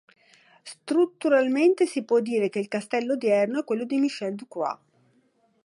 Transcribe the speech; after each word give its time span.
Strutturalmente 0.63 1.85
si 1.85 2.03
può 2.03 2.21
dire 2.21 2.49
che 2.49 2.57
il 2.57 2.67
castello 2.67 3.13
odierno 3.13 3.59
è 3.59 3.63
quello 3.63 3.85
di 3.85 3.99
Michel 3.99 4.33
de 4.33 4.45
Croÿ. 4.51 4.75